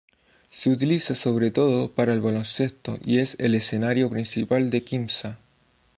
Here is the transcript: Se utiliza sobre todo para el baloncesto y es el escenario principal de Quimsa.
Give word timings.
Se 0.49 0.71
utiliza 0.71 1.13
sobre 1.13 1.51
todo 1.51 1.91
para 1.91 2.11
el 2.13 2.21
baloncesto 2.21 2.97
y 3.05 3.19
es 3.19 3.35
el 3.39 3.53
escenario 3.53 4.09
principal 4.09 4.71
de 4.71 4.83
Quimsa. 4.83 5.37